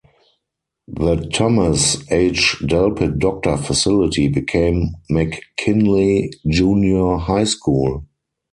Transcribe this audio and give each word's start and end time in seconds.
The 0.87 1.29
Thomas 1.31 2.03
H. 2.11 2.55
Delpit 2.61 3.19
Doctor 3.19 3.55
facility 3.55 4.29
became 4.29 4.95
McKinley 5.11 6.33
Junior 6.49 7.17
High 7.17 7.43
School. 7.43 8.07